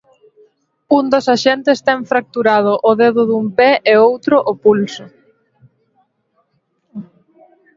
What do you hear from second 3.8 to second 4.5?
e o outro